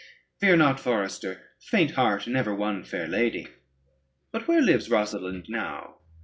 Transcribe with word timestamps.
Fear 0.39 0.55
not, 0.57 0.79
forester; 0.79 1.51
faint 1.59 1.91
heart 1.91 2.25
never 2.25 2.55
won 2.55 2.83
fair 2.83 3.07
lady. 3.07 3.49
But 4.31 4.47
where 4.47 4.59
lives 4.59 4.89
Rosalynde 4.89 5.47
now? 5.47 5.99